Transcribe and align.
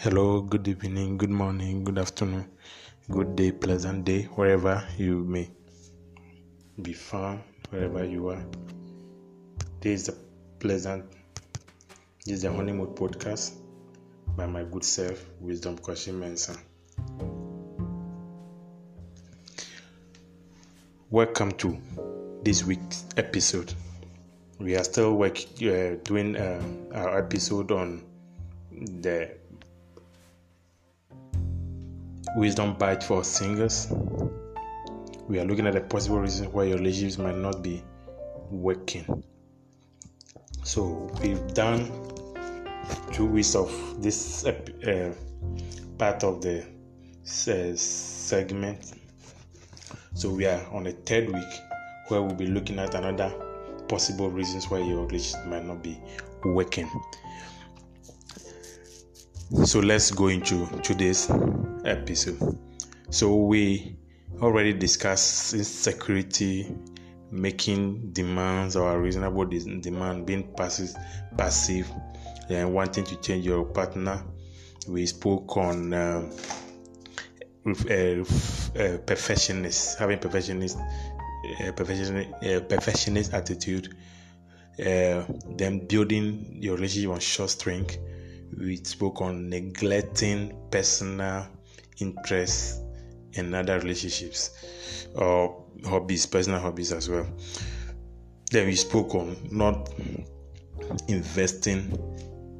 Hello, 0.00 0.40
good 0.40 0.68
evening, 0.68 1.18
good 1.18 1.28
morning, 1.28 1.82
good 1.82 1.98
afternoon, 1.98 2.48
good 3.10 3.34
day, 3.34 3.50
pleasant 3.50 4.04
day, 4.04 4.22
wherever 4.36 4.86
you 4.96 5.24
may 5.24 5.50
be 6.80 6.92
found, 6.92 7.40
wherever 7.70 8.04
you 8.04 8.28
are. 8.28 8.46
This 9.80 10.02
is 10.02 10.08
a 10.10 10.12
pleasant, 10.60 11.04
this 12.24 12.36
is 12.36 12.42
the 12.42 12.52
Honeymoon 12.52 12.94
podcast 12.94 13.54
by 14.36 14.46
my 14.46 14.62
good 14.62 14.84
self, 14.84 15.20
Wisdom 15.40 15.76
Kwasi 15.76 16.12
Mensah. 16.12 16.56
Welcome 21.10 21.50
to 21.54 21.76
this 22.44 22.62
week's 22.62 23.04
episode. 23.16 23.74
We 24.60 24.76
are 24.76 24.84
still 24.84 25.14
work, 25.14 25.40
uh, 25.40 25.96
doing 26.04 26.36
uh, 26.36 26.62
our 26.94 27.18
episode 27.18 27.72
on 27.72 28.04
the 28.70 29.37
wisdom 32.36 32.74
bite 32.74 33.02
for 33.02 33.24
singers. 33.24 33.92
We 35.28 35.38
are 35.38 35.44
looking 35.44 35.66
at 35.66 35.74
the 35.74 35.80
possible 35.80 36.20
reasons 36.20 36.48
why 36.48 36.64
your 36.64 36.78
relationships 36.78 37.18
might 37.18 37.36
not 37.36 37.62
be 37.62 37.82
working. 38.50 39.24
So 40.62 41.10
we've 41.22 41.54
done 41.54 41.90
two 43.12 43.26
weeks 43.26 43.54
of 43.54 43.70
this 44.02 44.44
uh, 44.44 45.14
part 45.98 46.24
of 46.24 46.40
the 46.40 46.62
uh, 46.62 47.76
segment. 47.76 48.92
So 50.14 50.30
we 50.30 50.46
are 50.46 50.66
on 50.72 50.84
the 50.84 50.92
third 50.92 51.32
week 51.32 51.54
where 52.08 52.22
we'll 52.22 52.34
be 52.34 52.46
looking 52.46 52.78
at 52.78 52.94
another 52.94 53.32
possible 53.88 54.30
reasons 54.30 54.70
why 54.70 54.78
your 54.78 55.06
relationship 55.06 55.46
might 55.46 55.64
not 55.64 55.82
be 55.82 56.00
working. 56.44 56.88
So 59.50 59.80
let's 59.80 60.10
go 60.10 60.28
into 60.28 60.66
today's 60.82 61.30
episode. 61.86 62.58
So 63.08 63.34
we 63.34 63.96
already 64.42 64.74
discussed 64.74 65.54
insecurity, 65.54 66.70
making 67.30 68.12
demands 68.12 68.76
or 68.76 69.00
reasonable 69.00 69.46
demand, 69.46 70.26
being 70.26 70.52
passive, 70.54 70.94
passive, 71.38 71.90
and 72.50 72.74
wanting 72.74 73.04
to 73.04 73.16
change 73.22 73.46
your 73.46 73.64
partner. 73.64 74.22
We 74.86 75.06
spoke 75.06 75.56
on 75.56 75.94
um, 75.94 76.30
uh, 77.66 77.92
uh, 77.92 78.98
perfectionist, 79.06 79.98
having 79.98 80.18
perfectionist, 80.18 80.76
uh, 80.76 81.72
perfectionist, 81.72 82.34
uh, 82.44 82.60
perfectionist 82.60 83.32
attitude. 83.32 83.96
Uh, 84.78 85.24
then 85.56 85.86
building 85.86 86.58
your 86.60 86.76
relationship 86.76 87.10
on 87.10 87.18
short 87.18 87.48
strength 87.48 87.96
we 88.56 88.76
spoke 88.76 89.20
on 89.20 89.48
neglecting 89.48 90.56
personal 90.70 91.48
interests 91.98 92.80
and 93.36 93.54
other 93.54 93.78
relationships 93.80 95.08
or 95.14 95.64
hobbies, 95.84 96.26
personal 96.26 96.60
hobbies 96.60 96.92
as 96.92 97.08
well. 97.08 97.26
Then 98.50 98.66
we 98.66 98.74
spoke 98.74 99.14
on 99.14 99.36
not 99.50 99.90
investing 101.08 101.92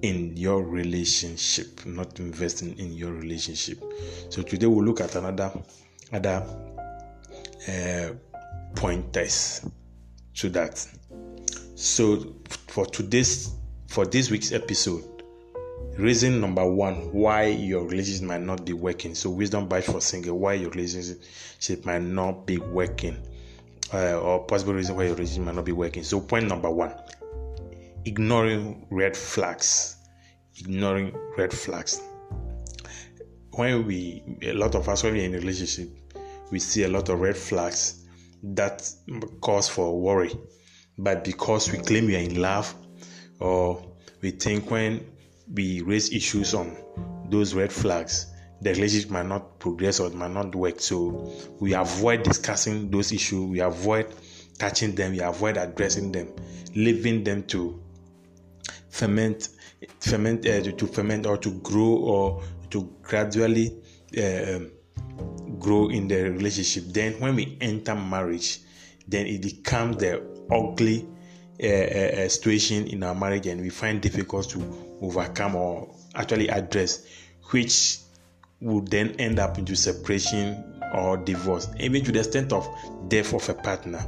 in 0.02 0.36
your 0.36 0.62
relationship, 0.62 1.84
not 1.86 2.20
investing 2.20 2.78
in 2.78 2.92
your 2.92 3.12
relationship. 3.12 3.82
So 4.28 4.42
today 4.42 4.66
we'll 4.66 4.84
look 4.84 5.00
at 5.00 5.14
another 5.16 5.52
other 6.12 6.44
uh, 7.68 8.10
pointers 8.74 9.66
to 10.34 10.48
that. 10.50 10.86
So 11.74 12.34
for 12.68 12.86
today's 12.86 13.54
for 13.88 14.04
this 14.04 14.30
week's 14.30 14.52
episode, 14.52 15.17
reason 15.98 16.40
number 16.40 16.64
one 16.64 17.12
why 17.12 17.46
your 17.46 17.84
relationship 17.84 18.26
might 18.26 18.40
not 18.40 18.64
be 18.64 18.72
working. 18.72 19.14
So 19.14 19.30
wisdom 19.30 19.68
bite 19.68 19.84
for 19.84 20.00
single 20.00 20.38
why 20.38 20.54
your 20.54 20.70
relationship 20.70 21.84
might 21.84 22.02
not 22.02 22.46
be 22.46 22.58
working 22.58 23.16
uh, 23.92 24.18
or 24.18 24.44
possible 24.44 24.74
reason 24.74 24.96
why 24.96 25.04
your 25.04 25.14
relationship 25.14 25.44
might 25.44 25.56
not 25.56 25.64
be 25.64 25.72
working. 25.72 26.04
So 26.04 26.20
point 26.20 26.46
number 26.48 26.70
one 26.70 26.94
ignoring 28.04 28.86
red 28.90 29.16
flags. 29.16 29.96
Ignoring 30.58 31.14
red 31.36 31.52
flags. 31.52 32.00
When 33.52 33.86
we 33.86 34.22
a 34.42 34.52
lot 34.52 34.76
of 34.76 34.88
us 34.88 35.02
when 35.02 35.14
we're 35.14 35.24
in 35.24 35.34
a 35.34 35.38
relationship 35.38 35.88
we 36.50 36.60
see 36.60 36.84
a 36.84 36.88
lot 36.88 37.08
of 37.08 37.20
red 37.20 37.36
flags 37.36 38.04
that 38.42 38.88
cause 39.40 39.68
for 39.68 40.00
worry. 40.00 40.32
But 40.96 41.24
because 41.24 41.70
we 41.70 41.78
claim 41.78 42.06
we 42.06 42.16
are 42.16 42.20
in 42.20 42.40
love 42.40 42.72
or 43.40 43.84
we 44.20 44.30
think 44.30 44.70
when 44.70 45.04
we 45.52 45.82
raise 45.82 46.12
issues 46.12 46.54
on 46.54 46.76
those 47.30 47.54
red 47.54 47.72
flags, 47.72 48.26
the 48.60 48.70
relationship 48.70 49.10
might 49.10 49.26
not 49.26 49.58
progress 49.58 50.00
or 50.00 50.08
it 50.08 50.14
might 50.14 50.30
not 50.32 50.54
work. 50.54 50.80
So 50.80 51.32
we 51.60 51.74
avoid 51.74 52.22
discussing 52.22 52.90
those 52.90 53.12
issues, 53.12 53.48
we 53.48 53.60
avoid 53.60 54.12
touching 54.58 54.94
them, 54.94 55.12
we 55.12 55.20
avoid 55.20 55.56
addressing 55.56 56.12
them, 56.12 56.32
leaving 56.74 57.24
them 57.24 57.44
to 57.44 57.80
ferment, 58.90 59.48
ferment 60.00 60.46
uh, 60.46 60.62
to, 60.62 60.72
to, 60.72 60.86
ferment 60.86 61.26
or 61.26 61.36
to 61.38 61.50
grow 61.60 61.96
or 61.96 62.42
to 62.70 62.92
gradually 63.02 63.80
uh, 64.18 64.58
grow 65.58 65.88
in 65.88 66.08
the 66.08 66.30
relationship. 66.30 66.84
Then 66.88 67.20
when 67.20 67.36
we 67.36 67.56
enter 67.60 67.94
marriage, 67.94 68.60
then 69.06 69.26
it 69.26 69.42
becomes 69.42 69.98
the 69.98 70.22
ugly 70.50 71.06
uh, 71.62 71.66
a 71.66 72.28
situation 72.28 72.86
in 72.86 73.02
our 73.02 73.14
marriage 73.14 73.46
and 73.46 73.60
we 73.60 73.70
find 73.70 74.00
difficult 74.00 74.48
to 74.50 74.98
overcome 75.00 75.56
or 75.56 75.94
actually 76.14 76.48
address, 76.48 77.06
which 77.50 77.98
would 78.60 78.88
then 78.88 79.10
end 79.18 79.38
up 79.38 79.58
into 79.58 79.74
separation 79.76 80.80
or 80.94 81.16
divorce, 81.16 81.68
even 81.78 82.04
to 82.04 82.12
the 82.12 82.18
extent 82.20 82.52
of 82.52 82.68
death 83.08 83.34
of 83.34 83.48
a 83.48 83.54
partner. 83.54 84.02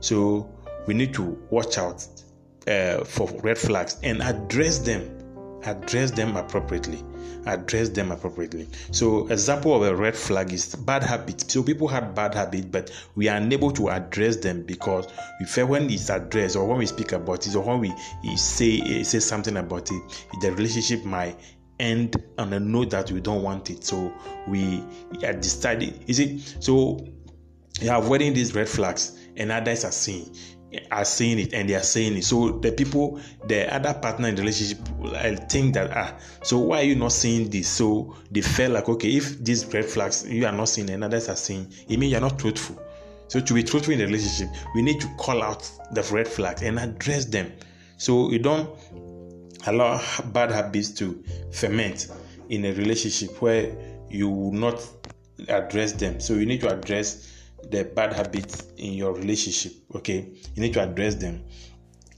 So 0.00 0.50
we 0.86 0.94
need 0.94 1.14
to 1.14 1.22
watch 1.50 1.78
out 1.78 2.06
uh, 2.68 3.04
for 3.04 3.28
red 3.42 3.58
flags 3.58 3.96
and 4.02 4.22
address 4.22 4.78
them, 4.78 5.15
address 5.64 6.10
them 6.10 6.36
appropriately 6.36 7.02
address 7.46 7.88
them 7.88 8.10
appropriately. 8.12 8.68
So, 8.90 9.26
example 9.28 9.74
of 9.74 9.82
a 9.82 9.94
red 9.94 10.16
flag 10.16 10.52
is 10.52 10.74
bad 10.74 11.02
habits. 11.02 11.52
So 11.52 11.62
people 11.62 11.88
have 11.88 12.14
bad 12.14 12.34
habits, 12.34 12.66
but 12.66 12.90
we 13.14 13.28
are 13.28 13.36
unable 13.36 13.70
to 13.72 13.88
address 13.90 14.36
them 14.36 14.62
because 14.62 15.06
we 15.40 15.46
eh, 15.46 15.48
feel 15.48 15.66
when 15.66 15.88
it's 15.90 16.10
addressed 16.10 16.56
or 16.56 16.66
when 16.66 16.78
we 16.78 16.86
speak 16.86 17.12
about 17.12 17.46
it 17.46 17.54
or 17.54 17.62
when 17.62 17.80
we 17.80 17.90
eh, 17.90 18.36
say 18.36 18.80
eh, 18.80 19.02
say 19.02 19.20
something 19.20 19.56
about 19.56 19.90
it, 19.90 20.26
the 20.42 20.52
relationship 20.52 21.04
might 21.04 21.38
end 21.78 22.16
on 22.38 22.52
a 22.52 22.60
note 22.60 22.90
that 22.90 23.10
we 23.12 23.20
don't 23.20 23.42
want 23.42 23.70
it. 23.70 23.84
So 23.84 24.12
we 24.48 24.82
are 25.24 25.32
decided. 25.32 26.02
Is 26.06 26.18
it 26.18 26.40
so? 26.60 27.06
You 27.80 27.90
are 27.90 27.98
avoiding 27.98 28.32
these 28.32 28.54
red 28.54 28.68
flags, 28.68 29.18
and 29.36 29.52
others 29.52 29.84
are 29.84 29.92
seeing 29.92 30.34
are 30.90 31.04
saying 31.04 31.38
it 31.38 31.52
and 31.52 31.68
they 31.68 31.74
are 31.74 31.82
saying 31.82 32.16
it. 32.16 32.24
So 32.24 32.58
the 32.58 32.72
people, 32.72 33.20
the 33.46 33.72
other 33.74 33.94
partner 33.94 34.28
in 34.28 34.34
the 34.34 34.42
relationship, 34.42 34.78
I 35.14 35.34
think 35.34 35.74
that 35.74 35.90
ah, 35.96 36.14
so 36.42 36.58
why 36.58 36.80
are 36.80 36.84
you 36.84 36.96
not 36.96 37.12
seeing 37.12 37.50
this? 37.50 37.68
So 37.68 38.14
they 38.30 38.42
felt 38.42 38.72
like 38.72 38.88
okay, 38.88 39.16
if 39.16 39.42
these 39.42 39.66
red 39.72 39.84
flags 39.84 40.26
you 40.28 40.46
are 40.46 40.52
not 40.52 40.68
seeing 40.68 40.90
and 40.90 41.04
others 41.04 41.28
are 41.28 41.36
seeing, 41.36 41.72
it 41.88 41.98
means 41.98 42.12
you're 42.12 42.20
not 42.20 42.38
truthful. 42.38 42.80
So 43.28 43.40
to 43.40 43.54
be 43.54 43.62
truthful 43.62 43.92
in 43.92 43.98
the 43.98 44.06
relationship, 44.06 44.48
we 44.74 44.82
need 44.82 45.00
to 45.00 45.08
call 45.16 45.42
out 45.42 45.70
the 45.92 46.02
red 46.12 46.28
flags 46.28 46.62
and 46.62 46.78
address 46.78 47.24
them. 47.24 47.52
So 47.98 48.30
you 48.30 48.38
don't 48.38 48.70
allow 49.66 50.00
bad 50.26 50.52
habits 50.52 50.90
to 50.90 51.22
ferment 51.52 52.08
in 52.48 52.64
a 52.64 52.72
relationship 52.72 53.42
where 53.42 53.76
you 54.08 54.28
will 54.28 54.52
not 54.52 54.86
address 55.48 55.92
them. 55.92 56.20
So 56.20 56.34
you 56.34 56.46
need 56.46 56.60
to 56.60 56.72
address 56.72 57.32
the 57.70 57.84
bad 57.84 58.12
habits 58.12 58.66
in 58.76 58.92
your 58.94 59.14
relationship. 59.14 59.72
Okay, 59.94 60.28
you 60.54 60.62
need 60.62 60.74
to 60.74 60.82
address 60.82 61.14
them. 61.14 61.42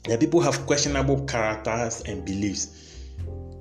The 0.05 0.17
people 0.17 0.41
have 0.41 0.67
questionable 0.67 1.25
characters 1.27 2.03
and 2.03 2.25
beliefs, 2.25 3.03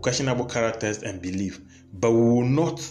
questionable 0.02 0.46
characters 0.46 1.04
and 1.04 1.22
belief, 1.22 1.60
but 1.94 2.12
we 2.12 2.22
will 2.22 2.44
not 2.44 2.82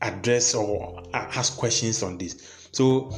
address 0.00 0.54
or 0.54 1.02
ask 1.14 1.56
questions 1.56 2.02
on 2.02 2.18
this. 2.18 2.68
So 2.72 3.12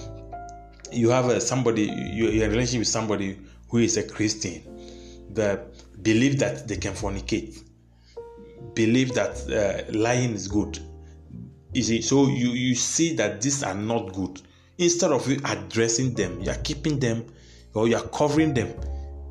you 0.92 1.10
have 1.10 1.26
a, 1.26 1.40
somebody, 1.40 1.84
you're 1.84 2.30
in 2.30 2.42
a 2.42 2.48
relationship 2.48 2.80
with 2.80 2.88
somebody 2.88 3.38
who 3.68 3.78
is 3.78 3.96
a 3.96 4.02
Christian, 4.02 4.62
that 5.30 5.74
believe 6.02 6.38
that 6.38 6.68
they 6.68 6.76
can 6.76 6.92
fornicate, 6.92 7.64
believe 8.74 9.14
that 9.14 9.50
uh, 9.50 9.92
lying 9.92 10.34
is 10.34 10.46
good. 10.48 10.78
You 11.72 11.82
see, 11.82 12.02
so 12.02 12.28
you 12.28 12.50
you 12.50 12.76
see 12.76 13.16
that 13.16 13.40
these 13.40 13.64
are 13.64 13.74
not 13.74 14.12
good 14.12 14.40
Instead 14.78 15.12
of 15.12 15.28
you 15.28 15.40
addressing 15.44 16.14
them, 16.14 16.40
you 16.40 16.50
are 16.50 16.58
keeping 16.58 16.98
them 16.98 17.24
or 17.74 17.88
you 17.88 17.96
are 17.96 18.06
covering 18.08 18.54
them, 18.54 18.72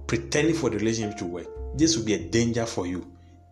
pretending 0.07 0.56
for 0.56 0.69
the 0.69 0.78
relationship 0.78 1.18
to 1.18 1.25
work. 1.25 1.48
This 1.75 1.98
will 1.98 2.06
be 2.06 2.13
a 2.13 2.30
danger 2.30 2.66
for 2.66 2.88
you 2.88 3.10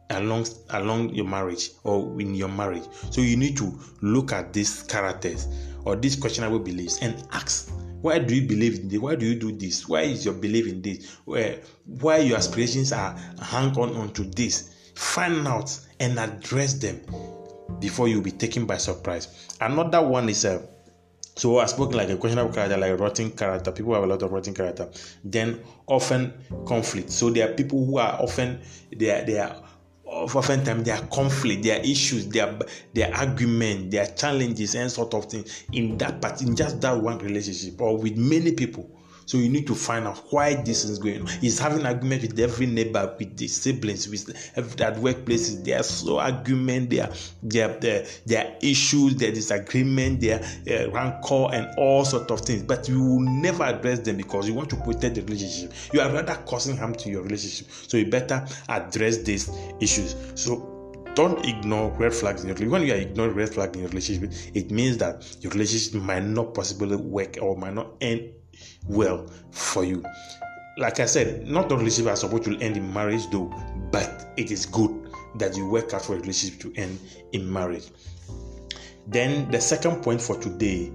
along 0.10 0.46
along 0.72 1.14
your 1.14 1.26
marriage 1.26 1.72
or 1.84 2.20
in 2.20 2.36
your 2.36 2.50
marriage. 2.50 2.84
So 3.12 3.22
you 3.22 3.38
need 3.38 3.58
to 3.58 3.80
look 4.02 4.32
at 4.32 4.54
these 4.54 4.84
characters 4.84 5.48
or 5.86 5.96
these 5.96 6.16
questionable 6.16 6.60
beliefs 6.60 7.00
and 7.02 7.26
ask 7.32 7.72
why 8.02 8.18
do 8.18 8.36
you 8.36 8.48
believe 8.48 8.80
in 8.80 8.90
this? 8.90 9.00
Why 9.00 9.16
do 9.16 9.26
you 9.28 9.36
do 9.36 9.52
this? 9.52 9.88
Why 9.88 10.02
is 10.02 10.26
your 10.26 10.34
belief 10.34 10.68
in 10.68 10.82
this? 10.82 11.18
Where 11.26 11.60
why 11.86 12.18
your 12.18 12.38
aspirations 12.38 12.92
are 12.92 13.16
hang 13.42 13.78
on 13.78 13.96
onto 13.96 14.24
this? 14.24 14.92
Find 14.96 15.48
out 15.48 15.78
and 16.00 16.20
address 16.20 16.74
them 16.74 17.02
before 17.80 18.08
you'll 18.08 18.22
be 18.22 18.32
taken 18.32 18.66
by 18.66 18.78
surprise. 18.78 19.56
Another 19.62 20.02
one 20.02 20.30
is 20.30 20.46
a 20.46 20.60
uh, 20.60 20.62
so 21.36 21.60
I 21.60 21.66
spoke 21.66 21.94
like 21.94 22.10
a 22.10 22.18
questionable 22.18 22.54
character, 22.54 22.78
like 22.78 22.92
a 22.92 22.98
rotten 22.98 23.32
character. 23.32 23.72
People 23.72 23.94
have 23.94 24.04
a 24.04 24.08
lot 24.08 24.22
of 24.22 24.32
rotten 24.32 24.54
character. 24.54 24.90
Then 25.24 25.62
often 25.88 26.34
conflict. 26.66 27.10
So 27.10 27.30
there 27.30 27.50
are 27.50 27.54
people 27.54 27.86
who 27.86 27.98
are 27.98 28.22
often 28.22 28.60
they 28.96 29.10
are 29.12 29.26
they 29.26 29.40
are 29.40 29.56
oftentimes 30.06 30.84
there 30.84 30.98
are 30.98 31.06
conflict, 31.08 31.64
there 31.64 31.80
are 31.80 31.84
issues, 31.84 32.28
there 32.28 32.48
are, 32.48 32.60
there 32.94 33.16
argument, 33.16 33.92
there 33.92 34.04
are 34.04 34.12
challenges, 34.14 34.76
and 34.76 34.92
sort 34.92 35.14
of 35.14 35.26
thing 35.26 35.46
in 35.72 35.98
that 35.98 36.22
part, 36.22 36.42
in 36.42 36.56
just 36.56 36.82
that 36.82 37.02
one 37.02 37.18
relationship, 37.20 37.80
or 37.80 37.98
with 37.98 38.18
many 38.18 38.52
people. 38.52 38.90
So 39.26 39.38
you 39.38 39.50
need 39.50 39.68
to 39.68 39.76
find 39.76 40.08
out 40.08 40.18
why 40.32 40.56
this 40.56 40.84
is 40.84 41.00
going 41.00 41.22
on. 41.22 41.28
He's 41.28 41.60
having 41.60 41.86
argument 41.86 42.24
with 42.24 42.40
every 42.40 42.66
neighbor, 42.66 43.16
with 43.18 43.38
the 43.38 43.48
siblings, 43.48 44.08
with 44.08 44.30
at 44.58 44.96
workplaces. 44.96 45.64
There's 45.64 45.90
so 45.90 46.20
argument, 46.20 46.90
there, 46.90 47.12
there, 47.44 47.80
there, 47.80 48.06
there 48.26 48.46
are 48.46 48.56
issues, 48.62 49.16
there 49.16 49.32
disagreement, 49.32 50.22
there 50.22 50.42
uh, 50.70 50.92
rancor, 50.92 51.50
and 51.54 51.68
all 51.78 52.06
sort 52.06 52.30
of 52.32 52.42
things. 52.42 52.64
But 52.64 52.90
you 52.90 53.02
will 53.02 53.20
never 53.20 53.64
address 53.64 54.00
them 54.00 54.18
because 54.18 54.48
you 54.48 54.54
want 54.54 54.70
to 54.72 54.76
protect 54.78 55.16
the 55.16 55.22
relationship. 55.22 55.74
You 55.94 56.02
are 56.02 56.12
rather 56.12 56.36
causing 56.46 56.78
harm 56.78 56.96
to 56.96 57.10
your 57.10 57.24
relationship. 57.24 57.68
So 57.88 57.98
you 57.98 58.10
better 58.10 58.46
address 58.70 59.18
these 59.18 59.50
issues. 59.80 60.16
So 60.36 60.68
don't 61.16 61.46
ignore 61.46 61.92
red 61.92 62.14
flags 62.14 62.42
in 62.42 62.48
your 62.48 62.56
relationship. 62.56 62.72
When 62.72 62.88
you 62.88 62.94
are 62.94 63.10
ignoring 63.10 63.36
red 63.36 63.50
flags 63.54 63.74
in 63.76 63.82
your 63.82 63.90
relationship, 63.90 64.32
it 64.54 64.72
means 64.72 64.98
that 64.98 65.26
your 65.42 65.52
relationship 65.52 66.02
might 66.02 66.24
not 66.24 66.54
possibly 66.54 66.96
work 66.96 67.38
or 67.42 67.58
might 67.58 67.74
not 67.74 67.96
end 68.02 68.32
well 68.88 69.28
for 69.52 69.84
you. 69.84 70.04
Like 70.78 71.00
I 71.00 71.06
said, 71.06 71.48
not 71.48 71.72
all 71.72 71.78
relationships 71.78 72.24
are 72.24 72.28
supposed 72.28 72.44
to 72.46 72.58
end 72.60 72.78
in 72.78 72.94
marriage, 72.94 73.30
though, 73.32 73.54
but 73.92 74.34
it 74.38 74.52
is 74.52 74.66
good 74.66 75.10
that 75.36 75.56
you 75.56 75.70
work 75.70 75.94
out 75.94 76.04
for 76.04 76.16
a 76.16 76.20
relationship 76.20 76.60
to 76.62 76.74
end 76.76 77.00
in 77.34 77.52
marriage. 77.52 77.90
Then 79.08 79.50
the 79.52 79.60
second 79.60 80.02
point 80.04 80.22
for 80.22 80.38
today 80.38 80.92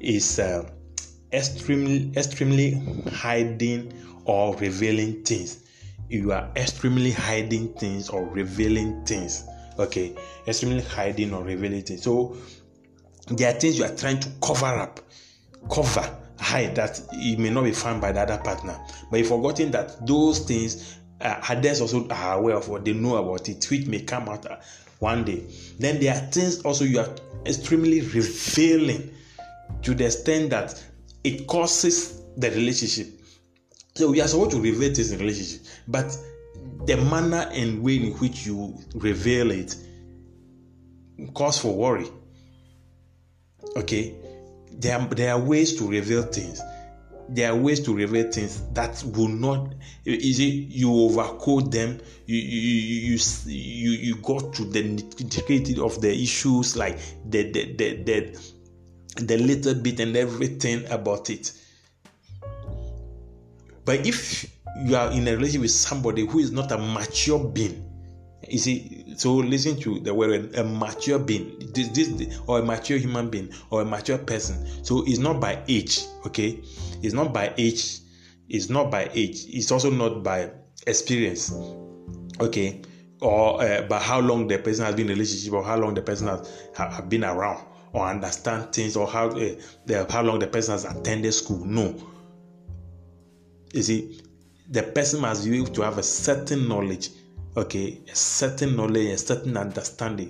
is 0.00 0.38
uh, 0.38 0.68
extremely, 1.32 2.12
extremely 2.16 2.82
hiding 3.12 3.92
or 4.24 4.56
revealing 4.56 5.22
things. 5.22 5.64
You 6.08 6.32
are 6.32 6.50
extremely 6.56 7.12
hiding 7.12 7.74
things 7.74 8.08
or 8.08 8.26
revealing 8.26 9.04
things. 9.04 9.44
Okay, 9.78 10.14
extremely 10.46 10.82
hiding 10.82 11.32
or 11.32 11.42
revealing 11.42 11.82
things. 11.82 12.02
So 12.02 12.36
there 13.28 13.54
are 13.54 13.58
things 13.58 13.78
you 13.78 13.84
are 13.84 13.94
trying 13.94 14.20
to 14.20 14.28
cover 14.42 14.66
up, 14.66 15.00
cover 15.70 16.18
hide 16.42 16.74
that 16.76 17.00
it 17.12 17.38
may 17.38 17.50
not 17.50 17.64
be 17.64 17.72
found 17.72 18.00
by 18.00 18.12
the 18.12 18.20
other 18.20 18.38
partner. 18.38 18.78
But 19.10 19.18
you've 19.18 19.28
forgotten 19.28 19.70
that 19.70 20.06
those 20.06 20.40
things 20.40 20.98
uh, 21.20 21.40
others 21.48 21.80
also 21.80 22.08
are 22.08 22.38
aware 22.38 22.56
of 22.56 22.68
what 22.68 22.84
they 22.84 22.92
know 22.92 23.16
about 23.16 23.48
it, 23.48 23.64
which 23.70 23.86
may 23.86 24.00
come 24.00 24.28
out 24.28 24.44
uh, 24.46 24.56
one 24.98 25.24
day. 25.24 25.44
Then 25.78 26.00
there 26.00 26.14
are 26.14 26.20
things 26.30 26.62
also 26.62 26.84
you 26.84 27.00
are 27.00 27.08
extremely 27.46 28.00
revealing 28.00 29.14
to 29.82 29.94
the 29.94 30.06
extent 30.06 30.50
that 30.50 30.82
it 31.24 31.46
causes 31.46 32.22
the 32.36 32.50
relationship. 32.50 33.08
So 33.94 34.10
we 34.10 34.20
are 34.20 34.28
supposed 34.28 34.52
to 34.52 34.60
reveal 34.60 34.92
this 34.92 35.12
in 35.12 35.18
relationship, 35.18 35.62
but 35.86 36.16
the 36.86 36.96
manner 36.96 37.48
and 37.52 37.82
way 37.82 37.96
in 37.96 38.12
which 38.14 38.46
you 38.46 38.78
reveal 38.94 39.50
it 39.50 39.76
cause 41.34 41.58
for 41.58 41.74
worry. 41.74 42.08
Okay, 43.76 44.14
there 44.78 44.98
are, 44.98 45.06
there 45.06 45.32
are 45.32 45.40
ways 45.40 45.76
to 45.76 45.88
reveal 45.88 46.22
things. 46.22 46.60
There 47.28 47.50
are 47.50 47.56
ways 47.56 47.80
to 47.80 47.94
reveal 47.94 48.30
things 48.30 48.62
that 48.72 49.02
will 49.04 49.28
not 49.28 49.74
is 50.04 50.38
it 50.40 50.44
you 50.44 50.88
overcode 50.88 51.70
them. 51.70 52.00
You 52.26 52.36
you 52.36 53.14
you 53.14 53.18
you, 53.46 53.90
you 53.90 54.16
go 54.16 54.38
to 54.40 54.64
the 54.64 54.82
nitty 54.82 55.78
of 55.78 56.00
the 56.00 56.12
issues 56.12 56.76
like 56.76 56.98
the 57.30 57.50
the, 57.52 57.74
the 57.76 58.02
the 58.02 59.24
the 59.24 59.38
little 59.38 59.74
bit 59.74 60.00
and 60.00 60.16
everything 60.16 60.84
about 60.90 61.30
it. 61.30 61.52
But 63.84 64.06
if 64.06 64.46
you 64.84 64.96
are 64.96 65.10
in 65.12 65.28
a 65.28 65.32
relationship 65.32 65.62
with 65.62 65.70
somebody 65.70 66.26
who 66.26 66.38
is 66.40 66.50
not 66.50 66.72
a 66.72 66.78
mature 66.78 67.38
being 67.38 67.88
you 68.48 68.58
see, 68.58 69.01
so 69.16 69.34
listen 69.34 69.78
to 69.80 70.00
the 70.00 70.12
word 70.14 70.54
a 70.56 70.64
mature 70.64 71.18
being, 71.18 71.72
this, 71.74 71.88
this 71.88 72.38
or 72.46 72.60
a 72.60 72.62
mature 72.62 72.98
human 72.98 73.30
being 73.30 73.52
or 73.70 73.82
a 73.82 73.84
mature 73.84 74.18
person. 74.18 74.84
So 74.84 75.04
it's 75.06 75.18
not 75.18 75.40
by 75.40 75.62
age, 75.68 76.00
okay? 76.26 76.62
It's 77.02 77.14
not 77.14 77.32
by 77.32 77.52
age. 77.56 77.98
It's 78.48 78.68
not 78.68 78.90
by 78.90 79.10
age. 79.12 79.44
It's 79.48 79.70
also 79.70 79.90
not 79.90 80.22
by 80.22 80.50
experience, 80.86 81.52
okay? 82.40 82.82
Or 83.20 83.62
uh, 83.62 83.82
by 83.82 83.98
how 83.98 84.20
long 84.20 84.48
the 84.48 84.58
person 84.58 84.84
has 84.84 84.94
been 84.94 85.06
in 85.06 85.12
a 85.12 85.14
relationship 85.14 85.52
or 85.52 85.64
how 85.64 85.76
long 85.76 85.94
the 85.94 86.02
person 86.02 86.28
has 86.28 86.68
have 86.76 87.08
been 87.08 87.24
around 87.24 87.64
or 87.92 88.06
understand 88.06 88.72
things 88.72 88.96
or 88.96 89.06
how 89.06 89.28
uh, 89.28 89.54
the, 89.86 90.06
how 90.10 90.22
long 90.22 90.38
the 90.38 90.46
person 90.46 90.72
has 90.72 90.84
attended 90.84 91.32
school. 91.32 91.64
No. 91.64 91.94
You 93.72 93.82
see, 93.82 94.20
the 94.68 94.82
person 94.82 95.20
must 95.20 95.44
be 95.44 95.56
able 95.56 95.68
to 95.68 95.82
have 95.82 95.98
a 95.98 96.02
certain 96.02 96.68
knowledge 96.68 97.10
okay, 97.56 98.00
a 98.10 98.14
certain 98.14 98.76
knowledge, 98.76 99.08
a 99.08 99.18
certain 99.18 99.56
understanding 99.56 100.28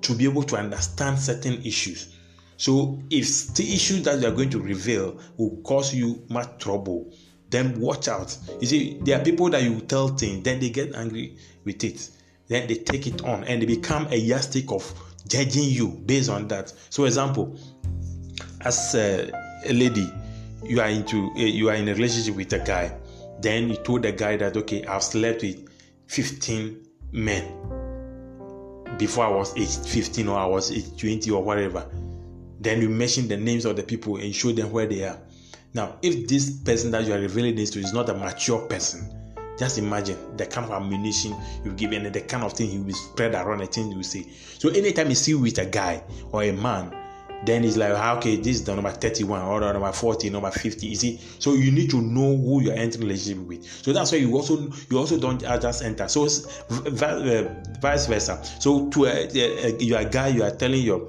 to 0.00 0.14
be 0.14 0.24
able 0.24 0.42
to 0.44 0.56
understand 0.56 1.18
certain 1.18 1.62
issues. 1.64 2.16
So, 2.56 3.02
if 3.10 3.54
the 3.54 3.74
issues 3.74 4.02
that 4.04 4.20
you 4.20 4.28
are 4.28 4.32
going 4.32 4.50
to 4.50 4.60
reveal 4.60 5.18
will 5.36 5.56
cause 5.64 5.94
you 5.94 6.24
much 6.28 6.58
trouble, 6.58 7.12
then 7.50 7.80
watch 7.80 8.08
out. 8.08 8.36
You 8.60 8.66
see, 8.66 8.98
there 9.02 9.20
are 9.20 9.24
people 9.24 9.50
that 9.50 9.62
you 9.62 9.80
tell 9.80 10.08
things, 10.08 10.44
then 10.44 10.60
they 10.60 10.70
get 10.70 10.94
angry 10.94 11.36
with 11.64 11.82
it, 11.82 12.08
then 12.48 12.68
they 12.68 12.76
take 12.76 13.06
it 13.06 13.24
on, 13.24 13.44
and 13.44 13.60
they 13.60 13.66
become 13.66 14.06
a 14.10 14.16
yardstick 14.16 14.70
of 14.70 14.92
judging 15.26 15.64
you 15.64 15.88
based 15.88 16.30
on 16.30 16.48
that. 16.48 16.68
So, 16.90 17.02
for 17.02 17.06
example, 17.06 17.58
as 18.60 18.94
a, 18.94 19.30
a 19.66 19.72
lady, 19.72 20.12
you 20.64 20.80
are 20.80 20.88
into 20.88 21.30
uh, 21.32 21.40
you 21.40 21.68
are 21.68 21.74
in 21.74 21.88
a 21.88 21.94
relationship 21.94 22.36
with 22.36 22.52
a 22.52 22.60
guy, 22.60 22.96
then 23.40 23.70
you 23.70 23.76
told 23.76 24.02
the 24.02 24.12
guy 24.12 24.36
that 24.36 24.56
okay, 24.56 24.84
I've 24.84 25.02
slept 25.02 25.42
with 25.42 25.68
15 26.12 26.76
men 27.12 27.42
before 28.98 29.24
I 29.24 29.30
was 29.30 29.56
age 29.56 29.78
15 29.88 30.28
or 30.28 30.38
I 30.38 30.44
was 30.44 30.70
age 30.70 30.94
20 30.98 31.30
or 31.30 31.42
whatever. 31.42 31.90
Then 32.60 32.82
you 32.82 32.90
mention 32.90 33.28
the 33.28 33.38
names 33.38 33.64
of 33.64 33.76
the 33.76 33.82
people 33.82 34.16
and 34.16 34.34
show 34.34 34.52
them 34.52 34.70
where 34.72 34.84
they 34.84 35.04
are. 35.04 35.18
Now, 35.72 35.96
if 36.02 36.28
this 36.28 36.50
person 36.58 36.90
that 36.90 37.06
you 37.06 37.14
are 37.14 37.18
revealing 37.18 37.56
this 37.56 37.70
to 37.70 37.78
is 37.78 37.94
not 37.94 38.10
a 38.10 38.14
mature 38.14 38.58
person, 38.68 39.10
just 39.58 39.78
imagine 39.78 40.36
the 40.36 40.44
kind 40.44 40.66
of 40.66 40.72
ammunition 40.72 41.34
you 41.64 41.72
give 41.72 41.92
and 41.92 42.04
the 42.04 42.20
kind 42.20 42.44
of 42.44 42.52
thing 42.52 42.68
he 42.68 42.78
will 42.78 42.92
spread 42.92 43.34
around 43.34 43.60
the 43.60 43.66
thing 43.66 43.90
you 43.90 44.02
say. 44.02 44.26
So 44.58 44.68
anytime 44.68 45.08
you 45.08 45.14
see 45.14 45.34
with 45.34 45.56
a 45.58 45.66
guy 45.66 46.04
or 46.30 46.42
a 46.42 46.52
man 46.52 46.94
then 47.44 47.64
it's 47.64 47.76
like 47.76 47.92
ah, 47.94 48.16
okay 48.16 48.36
this 48.36 48.56
is 48.56 48.64
the 48.64 48.74
number 48.74 48.90
31 48.90 49.42
or 49.42 49.60
the 49.60 49.72
number 49.72 49.92
40 49.92 50.30
number 50.30 50.50
50 50.50 50.86
you 50.86 50.96
see? 50.96 51.20
So 51.38 51.54
you 51.54 51.70
need 51.72 51.90
to 51.90 52.00
know 52.00 52.36
who 52.36 52.62
you're 52.62 52.74
entering 52.74 53.04
relationship 53.04 53.46
with. 53.46 53.64
So 53.64 53.92
that's 53.92 54.12
why 54.12 54.18
you 54.18 54.34
also 54.34 54.70
you 54.90 54.98
also 54.98 55.18
don't 55.18 55.40
just 55.40 55.82
enter 55.82 56.08
so 56.08 56.24
uh, 56.24 57.48
vice 57.80 58.06
versa. 58.06 58.42
So 58.60 58.88
to 58.90 59.06
a, 59.06 59.28
a, 59.34 59.66
a, 59.66 59.76
you're 59.78 60.00
a 60.00 60.04
guy 60.04 60.28
you 60.28 60.42
are 60.42 60.50
telling 60.50 60.82
your 60.82 61.08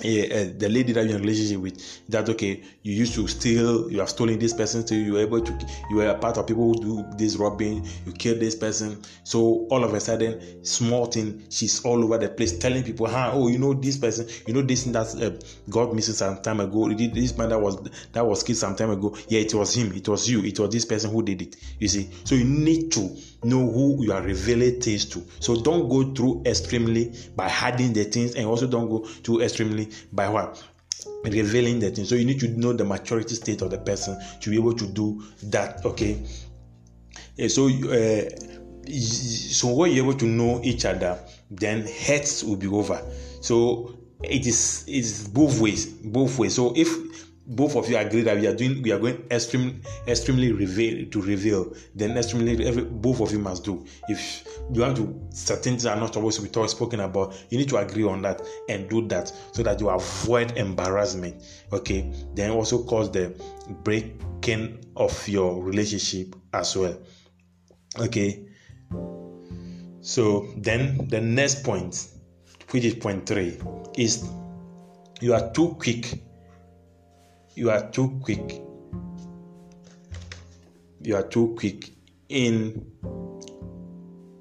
uh, 0.00 0.52
the 0.58 0.68
lady 0.68 0.92
that 0.92 1.06
you're 1.06 1.16
in 1.16 1.22
relationship 1.22 1.58
with 1.58 2.08
that 2.10 2.28
okay 2.28 2.62
you 2.82 2.94
used 2.94 3.14
to 3.14 3.26
steal 3.26 3.90
you 3.90 3.98
have 3.98 4.10
stolen 4.10 4.38
this 4.38 4.52
person 4.52 4.86
so 4.86 4.94
you 4.94 5.14
were 5.14 5.20
able 5.20 5.40
to 5.40 5.56
you 5.88 5.96
were 5.96 6.08
a 6.08 6.14
part 6.14 6.36
of 6.36 6.46
people 6.46 6.74
who 6.74 6.82
do 6.82 7.04
this 7.16 7.36
robbing 7.36 7.86
you 8.04 8.12
killed 8.12 8.38
this 8.40 8.54
person. 8.54 9.02
So 9.24 9.66
all 9.70 9.84
of 9.84 9.94
a 9.94 10.00
sudden 10.00 10.64
small 10.64 11.06
thing 11.06 11.44
she's 11.48 11.82
all 11.84 12.04
over 12.04 12.18
the 12.18 12.28
place 12.28 12.58
telling 12.58 12.84
people 12.84 13.06
huh 13.08 13.30
oh 13.32 13.48
you 13.48 13.58
know 13.58 13.72
this 13.72 13.96
person 13.96 14.28
you 14.46 14.52
know 14.52 14.62
this 14.62 14.84
thing 14.84 14.92
that 14.92 15.06
uh, 15.16 15.30
got 15.70 15.94
missing 15.94 16.14
some 16.14 16.42
time 16.42 16.60
ago 16.60 16.88
this 16.88 17.36
man 17.36 17.48
that 17.48 17.58
was 17.60 17.80
that 18.12 18.26
was 18.26 18.42
killed 18.42 18.58
some 18.58 18.76
time 18.76 18.90
ago. 18.90 19.16
Yeah 19.28 19.40
it 19.40 19.54
was 19.54 19.74
him 19.74 19.92
it 19.94 20.08
was 20.08 20.28
you 20.28 20.44
it 20.44 20.58
was 20.58 20.70
this 20.70 20.84
person 20.84 21.10
who 21.10 21.22
did 21.22 21.40
it 21.42 21.56
you 21.78 21.88
see. 21.88 22.10
So 22.24 22.34
you 22.34 22.44
need 22.44 22.92
to 22.92 23.16
know 23.44 23.70
who 23.70 24.02
you 24.04 24.12
are 24.12 24.22
revealing 24.22 24.80
things 24.80 25.04
to. 25.06 25.24
So 25.40 25.62
don't 25.62 25.88
go 25.88 26.14
through 26.14 26.42
extremely 26.46 27.14
by 27.36 27.48
hiding 27.48 27.92
the 27.92 28.04
things, 28.04 28.34
and 28.34 28.46
also 28.46 28.66
don't 28.66 28.88
go 28.88 29.06
too 29.22 29.40
extremely 29.40 29.90
by 30.12 30.28
what 30.28 30.62
revealing 31.24 31.78
the 31.80 31.90
things. 31.90 32.08
So 32.08 32.14
you 32.14 32.24
need 32.24 32.40
to 32.40 32.48
know 32.48 32.72
the 32.72 32.84
maturity 32.84 33.34
state 33.34 33.62
of 33.62 33.70
the 33.70 33.78
person 33.78 34.18
to 34.40 34.50
be 34.50 34.56
able 34.56 34.74
to 34.74 34.86
do 34.86 35.22
that. 35.44 35.84
Okay. 35.84 36.22
So 37.48 37.68
uh, 37.68 38.30
so 38.90 39.74
when 39.74 39.92
you're 39.92 40.04
able 40.04 40.18
to 40.18 40.26
know 40.26 40.60
each 40.62 40.84
other, 40.84 41.18
then 41.50 41.86
hurts 41.86 42.42
will 42.42 42.56
be 42.56 42.68
over. 42.68 43.02
So 43.40 43.98
it 44.22 44.46
is 44.46 44.84
it's 44.86 45.28
both 45.28 45.60
ways, 45.60 45.86
both 45.86 46.38
ways. 46.38 46.54
So 46.54 46.72
if 46.76 46.88
both 47.46 47.76
of 47.76 47.88
you 47.88 47.96
agree 47.96 48.22
that 48.22 48.36
we 48.38 48.46
are 48.46 48.54
doing 48.54 48.82
we 48.82 48.92
are 48.92 48.98
going 48.98 49.24
extremely 49.30 49.80
extremely 50.06 50.52
reveal 50.52 51.08
to 51.10 51.22
reveal. 51.22 51.72
Then 51.94 52.16
extremely 52.16 52.66
every, 52.66 52.84
both 52.84 53.20
of 53.20 53.32
you 53.32 53.38
must 53.38 53.64
do. 53.64 53.84
If 54.08 54.46
you 54.72 54.80
want 54.80 54.96
to 54.96 55.28
certain 55.30 55.62
things 55.62 55.86
are 55.86 55.96
not 55.96 56.14
supposed 56.14 56.38
to 56.38 56.42
be 56.42 56.48
talk, 56.48 56.68
spoken 56.68 57.00
about 57.00 57.34
you 57.50 57.58
need 57.58 57.68
to 57.68 57.76
agree 57.76 58.04
on 58.04 58.22
that 58.22 58.42
and 58.68 58.88
do 58.88 59.06
that 59.08 59.32
so 59.52 59.62
that 59.62 59.80
you 59.80 59.88
avoid 59.88 60.56
embarrassment. 60.56 61.42
Okay? 61.72 62.12
Then 62.34 62.50
also 62.50 62.84
cause 62.84 63.10
the 63.10 63.34
breaking 63.82 64.84
of 64.96 65.28
your 65.28 65.62
relationship 65.62 66.34
as 66.52 66.76
well. 66.76 66.98
Okay? 67.98 68.46
So 70.00 70.48
then 70.56 71.08
the 71.08 71.20
next 71.20 71.64
point 71.64 72.08
which 72.70 72.84
is 72.84 72.94
point 72.94 73.26
three, 73.26 73.58
is 73.96 74.28
you 75.20 75.34
are 75.34 75.50
too 75.52 75.76
quick. 75.78 76.20
You 77.56 77.70
are 77.70 77.90
too 77.90 78.20
quick. 78.22 78.60
You 81.00 81.16
are 81.16 81.22
too 81.22 81.54
quick 81.58 81.90
in 82.28 82.84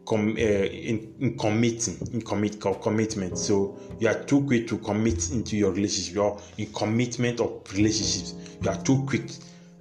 com, 0.05 0.31
uh, 0.31 0.41
in, 0.41 1.15
in 1.22 1.38
committing 1.38 1.95
in 2.12 2.22
commit 2.22 2.60
commitment. 2.60 3.38
So 3.38 3.77
you 4.01 4.10
are 4.10 4.22
too 4.25 4.41
quick 4.41 4.67
to 4.67 4.77
commit 4.79 5.31
into 5.31 5.55
your 5.55 5.72
relationship 5.72 6.15
you're 6.15 6.41
in 6.57 6.74
commitment 6.74 7.39
of 7.39 7.63
relationships. 7.74 8.36
You 8.62 8.69
are 8.69 8.84
too 8.84 9.05
quick 9.07 9.31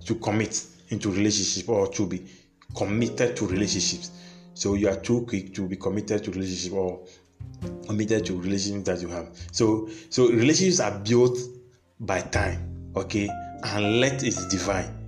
to 0.04 0.14
commit 0.14 0.64
into 0.90 1.10
relationship 1.10 1.68
or 1.68 1.88
to 1.88 2.06
be 2.06 2.30
committed 2.76 3.36
to 3.38 3.48
relationships. 3.48 4.12
So 4.54 4.74
you 4.74 4.88
are 4.88 5.00
too 5.00 5.22
quick 5.22 5.52
to 5.54 5.66
be 5.66 5.74
committed 5.74 6.22
to 6.22 6.30
relationship 6.30 6.74
or 6.74 7.04
committed 7.84 8.26
to 8.26 8.40
relationships 8.40 8.86
that 8.86 9.02
you 9.02 9.08
have. 9.08 9.36
So 9.50 9.88
so 10.08 10.28
relationships 10.28 10.78
are 10.78 10.96
built 11.00 11.36
by 11.98 12.20
time 12.20 12.73
okay? 12.96 13.28
Unless 13.62 14.22
it's 14.22 14.46
divine. 14.48 15.00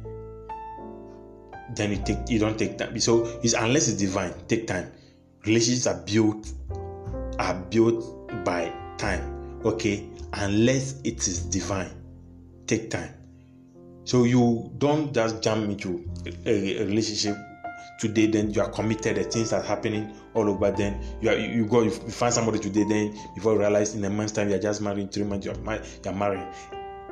Then 1.74 1.90
you 1.90 2.02
take 2.04 2.28
you 2.28 2.38
don't 2.38 2.58
take 2.58 2.78
time. 2.78 2.98
So 3.00 3.26
it's 3.42 3.54
unless 3.54 3.88
it's 3.88 3.98
divine 3.98 4.32
take 4.48 4.66
time. 4.66 4.90
Relationships 5.44 5.86
are 5.86 6.02
built 6.02 6.52
are 7.38 7.54
built 7.54 8.44
by 8.44 8.72
time. 8.98 9.60
Okay? 9.64 10.08
Unless 10.32 11.00
it 11.02 11.26
is 11.26 11.40
divine 11.42 11.90
take 12.66 12.90
time. 12.90 13.12
So 14.04 14.24
you 14.24 14.70
don't 14.78 15.12
just 15.12 15.42
jump 15.42 15.68
into 15.68 16.08
a, 16.46 16.80
a 16.80 16.84
relationship 16.84 17.36
today 17.98 18.26
then 18.26 18.50
you 18.50 18.60
are 18.60 18.70
committed 18.70 19.16
the 19.16 19.24
things 19.24 19.52
are 19.52 19.62
happening 19.62 20.14
all 20.34 20.48
over. 20.48 20.70
Then 20.70 21.02
you 21.20 21.30
are 21.30 21.36
you 21.36 21.66
go 21.66 21.82
you 21.82 21.90
find 21.90 22.32
somebody 22.32 22.58
today 22.58 22.84
then 22.84 23.18
before 23.34 23.54
you 23.54 23.58
realize 23.58 23.94
in 23.94 24.04
a 24.04 24.10
month's 24.10 24.32
time 24.32 24.48
you 24.48 24.54
are 24.54 24.60
just 24.60 24.80
married 24.80 25.12
three 25.12 25.24
months 25.24 25.46
you 25.46 25.52
are, 25.52 25.74
you 25.74 26.10
are 26.10 26.14
married 26.14 26.46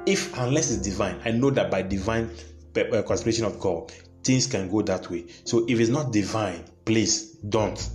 if 0.07 0.37
unless 0.39 0.71
it's 0.71 0.83
divine 0.83 1.19
i 1.25 1.31
know 1.31 1.51
that 1.51 1.71
by 1.71 1.83
divine 1.83 2.31
uh, 2.77 3.03
conspiration 3.03 3.45
of 3.45 3.59
god 3.61 3.93
things 4.23 4.47
can 4.47 4.71
go 4.71 4.83
that 4.83 5.09
way 5.11 5.25
so 5.45 5.65
if 5.69 5.79
it's 5.79 5.91
not 5.91 6.13
divine 6.13 6.65
please 6.85 7.33
don't 7.49 7.91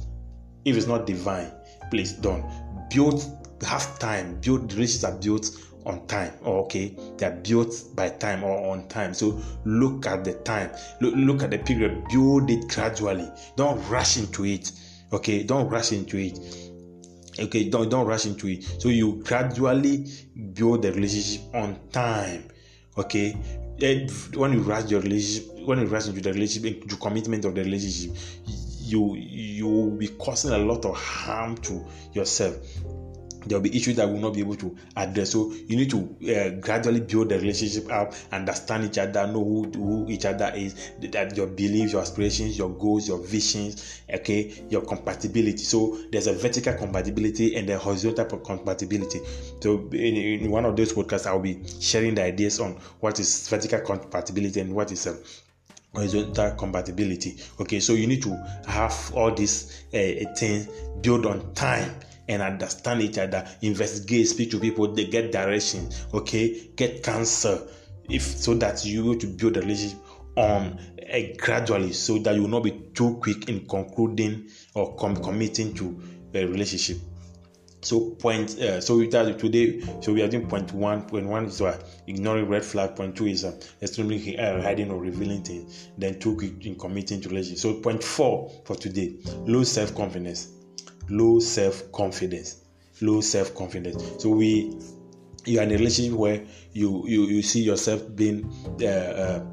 if 0.65 0.75
it's 0.77 0.87
not 0.87 1.05
divine, 1.05 1.51
please 1.89 2.13
don't. 2.13 2.43
Build, 2.89 3.23
have 3.65 3.97
time. 3.99 4.39
Build 4.41 4.73
relationships 4.73 5.03
are 5.03 5.17
built 5.17 5.49
on 5.85 6.05
time. 6.07 6.33
Or 6.43 6.63
okay, 6.65 6.95
they 7.17 7.25
are 7.25 7.35
built 7.35 7.73
by 7.95 8.09
time 8.09 8.43
or 8.43 8.71
on 8.71 8.87
time. 8.87 9.13
So 9.13 9.41
look 9.65 10.05
at 10.05 10.23
the 10.23 10.33
time. 10.33 10.71
Look, 11.01 11.15
look 11.15 11.43
at 11.43 11.51
the 11.51 11.59
period. 11.59 12.03
Build 12.09 12.49
it 12.49 12.67
gradually. 12.67 13.29
Don't 13.55 13.81
rush 13.89 14.17
into 14.17 14.45
it. 14.45 14.71
Okay, 15.11 15.43
don't 15.43 15.67
rush 15.69 15.91
into 15.91 16.17
it 16.17 16.68
okay 17.39 17.69
don't 17.69 17.89
don't 17.89 18.05
rush 18.05 18.25
into 18.25 18.47
it. 18.47 18.63
So 18.63 18.89
you 18.89 19.21
gradually 19.25 20.07
build 20.53 20.81
the 20.83 20.91
relationship 20.91 21.41
on 21.53 21.79
time 21.91 22.43
okay? 22.97 23.31
When 24.35 24.53
you 24.53 24.61
rush 24.61 24.89
your 24.91 25.01
relationship 25.01 25.65
when 25.65 25.79
you 25.79 25.85
rush 25.85 26.07
into 26.07 26.21
the 26.21 26.33
relationship 26.33 26.83
into 26.83 26.95
commitment 26.97 27.45
of 27.45 27.55
the 27.55 27.63
relationship 27.63 28.15
you 28.79 29.15
you 29.15 29.67
will 29.67 29.91
be 29.91 30.07
causing 30.07 30.51
a 30.51 30.57
lot 30.57 30.83
of 30.85 30.95
harm 30.95 31.55
to 31.57 31.85
yourself 32.13 32.55
there'll 33.45 33.63
be 33.63 33.75
issues 33.75 33.95
that 33.95 34.07
we'll 34.07 34.21
not 34.21 34.33
be 34.33 34.41
able 34.41 34.55
to 34.55 34.75
address. 34.95 35.31
So 35.31 35.51
you 35.51 35.75
need 35.75 35.89
to 35.91 35.99
uh, 36.35 36.49
gradually 36.61 37.01
build 37.01 37.29
the 37.29 37.39
relationship 37.39 37.91
up, 37.91 38.13
understand 38.31 38.85
each 38.85 38.97
other, 38.97 39.27
know 39.27 39.43
who, 39.43 39.71
who 39.71 40.09
each 40.09 40.25
other 40.25 40.51
is, 40.55 40.91
that 40.99 41.35
your 41.35 41.47
beliefs, 41.47 41.93
your 41.93 42.01
aspirations, 42.01 42.57
your 42.57 42.69
goals, 42.69 43.07
your 43.07 43.19
visions, 43.19 44.01
okay, 44.13 44.65
your 44.69 44.81
compatibility. 44.81 45.57
So 45.57 45.97
there's 46.11 46.27
a 46.27 46.33
vertical 46.33 46.73
compatibility 46.73 47.55
and 47.55 47.69
a 47.69 47.77
horizontal 47.77 48.25
compatibility. 48.39 49.19
So 49.61 49.89
in, 49.91 50.43
in 50.43 50.51
one 50.51 50.65
of 50.65 50.75
those 50.75 50.93
podcasts, 50.93 51.27
I'll 51.27 51.39
be 51.39 51.61
sharing 51.79 52.15
the 52.15 52.23
ideas 52.23 52.59
on 52.59 52.73
what 52.99 53.19
is 53.19 53.47
vertical 53.47 53.79
compatibility 53.81 54.59
and 54.59 54.73
what 54.73 54.91
is 54.91 55.07
horizontal 55.93 56.51
compatibility 56.51 57.35
okay 57.59 57.79
so 57.79 57.93
you 57.93 58.05
need 58.05 58.21
to 58.21 58.35
have 58.67 59.11
all 59.15 59.33
these 59.33 59.85
uh, 59.93 60.31
things 60.35 60.67
built 61.01 61.25
on 61.25 61.53
time 61.53 61.95
and 62.29 62.41
understand 62.41 63.01
each 63.01 63.17
other 63.17 63.45
investigate 63.61 64.27
speak 64.27 64.51
to 64.51 64.59
people 64.59 64.93
they 64.93 65.05
get 65.05 65.31
direction 65.31 65.89
okay? 66.13 66.69
Get 66.75 67.03
counsel 67.03 67.67
if 68.09 68.21
so 68.21 68.53
that 68.55 68.85
you 68.85 69.03
will 69.03 69.17
to 69.17 69.27
build 69.27 69.57
a 69.57 69.61
relationship 69.61 69.99
on 70.37 70.79
uh, 71.11 71.19
gradually 71.37 71.91
so 71.91 72.17
that 72.19 72.35
you 72.35 72.43
will 72.43 72.49
not 72.49 72.63
be 72.63 72.71
too 72.93 73.17
quick 73.21 73.49
in 73.49 73.67
concluding 73.67 74.49
or 74.75 74.95
com- 74.95 75.21
committing 75.21 75.73
to 75.73 75.99
a 76.33 76.45
relationship. 76.45 76.97
So 77.81 78.11
point 78.11 78.59
uh, 78.59 78.81
so 78.81 78.99
that 78.99 79.39
today 79.39 79.81
so 80.01 80.13
we 80.13 80.21
are 80.21 80.27
doing 80.27 80.47
point 80.47 80.73
one 80.73 81.03
point 81.03 81.27
one 81.27 81.45
is 81.45 81.61
ignoring 82.07 82.49
red 82.49 82.63
flag. 82.63 82.95
Point 82.95 83.15
two 83.15 83.27
is 83.27 83.45
uh, 83.45 83.57
extremely 83.81 84.37
uh, 84.37 84.61
hiding 84.61 84.91
or 84.91 84.99
revealing 84.99 85.43
things 85.43 85.87
then 85.97 86.19
two 86.19 86.37
in 86.61 86.77
committing 86.77 87.21
to 87.21 87.29
relationship. 87.29 87.59
So 87.59 87.73
point 87.75 88.03
four 88.03 88.51
for 88.65 88.75
today 88.75 89.15
low 89.45 89.63
self-confidence 89.63 90.58
low 91.09 91.39
self-confidence. 91.39 92.61
Low 93.01 93.21
self-confidence. 93.21 94.21
So 94.21 94.29
we 94.29 94.77
you 95.45 95.59
are 95.59 95.63
in 95.63 95.71
a 95.71 95.77
relationship 95.77 96.13
where 96.13 96.45
you 96.73 97.07
you, 97.07 97.23
you 97.23 97.41
see 97.41 97.61
yourself 97.61 98.03
being 98.15 98.51
uh, 98.81 98.85
uh, 98.85 99.45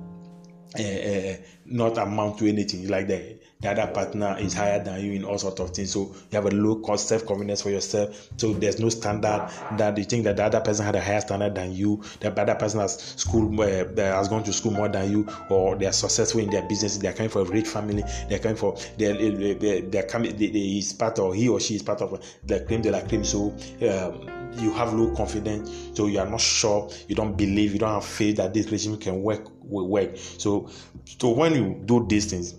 uh, 0.78 0.82
uh 0.82 1.36
not 1.64 1.98
amount 1.98 2.38
to 2.38 2.48
anything. 2.48 2.88
Like 2.88 3.08
that 3.08 3.35
the 3.60 3.70
other 3.70 3.86
partner 3.92 4.36
is 4.38 4.52
higher 4.52 4.82
than 4.82 5.00
you 5.02 5.12
in 5.12 5.24
all 5.24 5.38
sorts 5.38 5.60
of 5.60 5.70
things. 5.70 5.92
So 5.92 6.14
you 6.30 6.34
have 6.34 6.44
a 6.46 6.50
low 6.50 6.76
cost 6.76 7.08
self 7.08 7.24
confidence 7.24 7.62
for 7.62 7.70
yourself. 7.70 8.28
So 8.36 8.52
there's 8.52 8.78
no 8.78 8.90
standard 8.90 9.50
that 9.78 9.96
you 9.96 10.04
think 10.04 10.24
that 10.24 10.36
the 10.36 10.44
other 10.44 10.60
person 10.60 10.84
had 10.84 10.94
a 10.94 11.00
higher 11.00 11.20
standard 11.20 11.54
than 11.54 11.72
you. 11.72 12.02
The 12.20 12.38
other 12.38 12.54
person 12.54 12.80
has 12.80 12.98
school 12.98 13.60
uh, 13.60 13.84
has 13.96 14.28
gone 14.28 14.44
to 14.44 14.52
school 14.52 14.72
more 14.72 14.88
than 14.88 15.10
you, 15.10 15.26
or 15.48 15.74
they 15.76 15.86
are 15.86 15.92
successful 15.92 16.40
in 16.40 16.50
their 16.50 16.62
business. 16.68 16.98
They 16.98 17.08
are 17.08 17.14
coming 17.14 17.30
from 17.30 17.46
a 17.46 17.50
rich 17.50 17.68
family. 17.68 18.04
They 18.28 18.36
are 18.36 18.40
coming 18.40 18.56
for 18.56 18.76
they 18.98 19.06
are, 19.06 19.54
they 19.80 19.98
are 19.98 20.06
coming. 20.06 20.36
They, 20.36 20.48
they 20.48 20.58
is 20.58 20.92
part 20.92 21.18
of 21.18 21.34
he 21.34 21.48
or 21.48 21.58
she 21.58 21.76
is 21.76 21.82
part 21.82 22.02
of 22.02 22.22
the 22.44 22.60
claim 22.60 22.82
de 22.82 22.90
la 22.90 23.00
claim. 23.00 23.24
So. 23.24 23.54
Um, 23.82 24.30
you 24.58 24.72
have 24.72 24.94
low 24.94 25.14
confidence, 25.14 25.70
so 25.94 26.06
you 26.06 26.18
are 26.18 26.24
not 26.24 26.40
sure, 26.40 26.88
you 27.08 27.14
don't 27.14 27.36
believe, 27.36 27.74
you 27.74 27.78
don't 27.78 27.92
have 27.92 28.06
faith 28.06 28.36
that 28.36 28.54
this 28.54 28.64
relationship 28.66 29.02
can 29.02 29.22
work 29.22 29.46
will 29.62 29.86
work. 29.86 30.16
So, 30.16 30.70
so 31.04 31.30
when 31.30 31.54
you 31.54 31.82
do 31.84 32.06
these 32.08 32.26
things, 32.30 32.54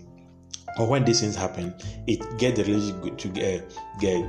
or 0.78 0.86
when 0.86 1.04
these 1.04 1.20
things 1.20 1.36
happen, 1.36 1.74
it 2.06 2.20
get 2.38 2.56
the 2.56 2.64
relationship 2.64 3.18
to 3.18 3.28
get, 3.28 3.76
get 4.00 4.24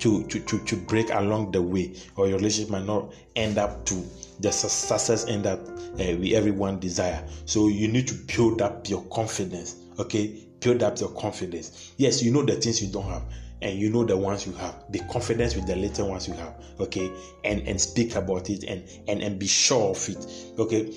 to, 0.00 0.24
to, 0.24 0.40
to, 0.40 0.58
to 0.64 0.76
break 0.76 1.10
along 1.10 1.52
the 1.52 1.60
way, 1.60 1.94
or 2.16 2.28
your 2.28 2.38
relationship 2.38 2.70
might 2.70 2.84
not 2.86 3.12
end 3.36 3.58
up 3.58 3.84
to 3.86 4.04
the 4.40 4.52
success 4.52 5.26
end 5.26 5.46
up 5.46 5.58
uh, 5.68 6.14
we 6.18 6.34
everyone 6.36 6.78
desire. 6.78 7.26
So 7.44 7.68
you 7.68 7.88
need 7.88 8.06
to 8.08 8.14
build 8.14 8.62
up 8.62 8.88
your 8.88 9.02
confidence. 9.06 9.76
Okay, 9.98 10.46
build 10.60 10.82
up 10.82 11.00
your 11.00 11.10
confidence. 11.10 11.92
Yes, 11.96 12.22
you 12.22 12.32
know 12.32 12.42
the 12.42 12.54
things 12.54 12.80
you 12.80 12.92
don't 12.92 13.08
have 13.10 13.24
and 13.60 13.78
you 13.78 13.90
know 13.90 14.04
the 14.04 14.16
ones 14.16 14.46
you 14.46 14.52
have 14.52 14.90
be 14.92 15.00
confident 15.10 15.54
with 15.56 15.66
the 15.66 15.74
little 15.74 16.08
ones 16.08 16.28
you 16.28 16.34
have 16.34 16.54
okay 16.78 17.10
and 17.44 17.66
and 17.66 17.80
speak 17.80 18.14
about 18.14 18.48
it 18.50 18.62
and 18.64 18.88
and 19.08 19.22
and 19.22 19.38
be 19.38 19.46
sure 19.46 19.90
of 19.90 20.08
it 20.08 20.26
okay 20.58 20.92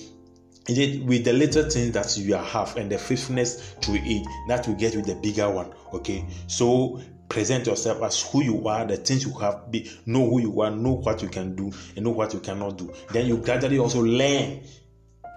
it 0.68 1.04
with 1.04 1.24
the 1.24 1.34
little 1.34 1.70
things 1.70 1.92
that 1.92 2.18
you 2.18 2.36
have 2.36 2.76
and 2.78 2.92
the 2.92 2.98
faithfulness 2.98 3.76
to 3.82 3.94
it 3.94 4.28
that 4.48 4.68
you 4.68 4.74
get 4.76 4.96
with 4.96 5.06
the 5.06 5.16
bigger 5.16 5.50
one 5.50 5.72
okay 5.94 6.26
so 6.48 7.02
present 7.30 7.66
yourself 7.66 8.02
as 8.04 8.22
who 8.32 8.44
you 8.44 8.68
are 8.68 8.86
the 8.86 8.98
things 8.98 9.26
you 9.26 9.34
have 9.34 9.72
be 9.72 9.90
know 10.06 10.30
who 10.30 10.40
you 10.40 10.62
are 10.62 10.70
know 10.70 10.94
what 10.94 11.22
you 11.22 11.30
can 11.30 11.56
do 11.56 11.72
and 11.96 12.06
know 12.06 12.12
what 12.12 12.34
you 12.34 12.40
cannot 12.40 12.78
do 12.78 12.94
then 13.12 13.26
you 13.26 13.38
gradually 13.38 13.80
also 13.80 14.02
learn 14.02 14.62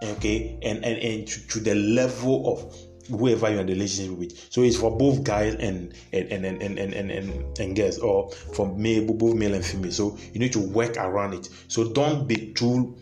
okay 0.03 0.59
and 0.63 0.85
and, 0.85 0.99
and 0.99 1.27
to, 1.27 1.47
to 1.47 1.61
the 1.61 1.75
level 1.75 2.53
of 2.53 2.75
whoever 3.09 3.51
you're 3.51 3.61
in 3.61 3.67
relationship 3.67 4.17
with. 4.17 4.53
So 4.53 4.63
it's 4.63 4.77
for 4.77 4.97
both 4.97 5.25
guys 5.25 5.55
and 5.55 5.93
and 6.13 6.31
and 6.33 6.45
and 6.45 6.63
and 6.63 6.79
and, 6.79 7.11
and, 7.11 7.59
and 7.59 7.77
girls, 7.77 7.99
or 7.99 8.31
for 8.31 8.75
male, 8.77 9.13
both 9.13 9.35
male 9.35 9.55
and 9.55 9.65
female. 9.65 9.93
So 9.93 10.19
you 10.33 10.41
need 10.41 10.53
to 10.55 10.61
work 10.61 10.97
around 10.97 11.35
it. 11.35 11.49
So 11.69 11.93
don't 11.93 12.27
be 12.27 12.53
too 12.53 12.97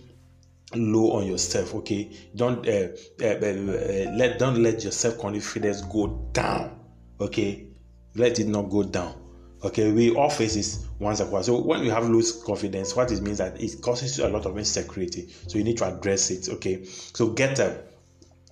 low 0.74 1.12
on 1.12 1.26
yourself 1.26 1.74
okay? 1.74 2.10
Don't 2.34 2.66
uh, 2.68 2.88
uh, 3.20 3.26
uh, 3.26 4.12
let 4.16 4.38
don't 4.38 4.62
let 4.62 4.82
your 4.82 4.92
self 4.92 5.18
confidence 5.18 5.82
go 5.82 6.28
down 6.32 6.80
okay? 7.20 7.68
Let 8.14 8.38
it 8.38 8.48
not 8.48 8.70
go 8.70 8.82
down 8.82 9.14
okay? 9.64 9.90
We 9.92 10.14
all 10.14 10.30
face 10.30 10.54
this 10.54 10.86
once 10.98 11.20
a 11.20 11.26
while 11.26 11.42
so 11.42 11.60
when 11.60 11.82
you 11.82 11.90
have 11.90 12.08
low 12.08 12.22
confidence 12.44 12.94
what 12.94 13.10
it 13.10 13.22
means 13.22 13.38
that 13.38 13.60
it 13.60 13.80
causes 13.80 14.18
you 14.18 14.26
a 14.26 14.28
lot 14.28 14.46
of 14.46 14.56
insecurity. 14.58 15.28
So 15.46 15.58
you 15.58 15.64
need 15.64 15.78
to 15.78 15.86
address 15.86 16.30
it 16.30 16.48
okay? 16.48 16.84
So 16.84 17.28
get 17.28 17.58
a 17.58 17.84